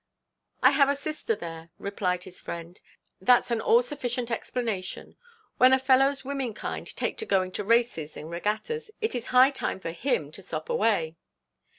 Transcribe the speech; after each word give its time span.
'I 0.63 0.71
have 0.71 0.89
a 0.89 0.95
sister 0.95 1.35
there,' 1.35 1.69
replied 1.77 2.23
his 2.23 2.41
friend. 2.41 2.79
'That's 3.21 3.51
an 3.51 3.61
all 3.61 3.83
sufficient 3.83 4.31
explanation. 4.31 5.15
When 5.57 5.73
a 5.73 5.77
fellow's 5.77 6.25
women 6.25 6.55
kind 6.55 6.87
take 6.95 7.19
to 7.19 7.25
going 7.27 7.51
to 7.51 7.63
races 7.63 8.17
and 8.17 8.31
regattas 8.31 8.89
it 8.99 9.13
is 9.13 9.27
high 9.27 9.51
time 9.51 9.79
for 9.79 9.91
him 9.91 10.31
to 10.31 10.41
stop 10.41 10.71
away.' 10.71 11.17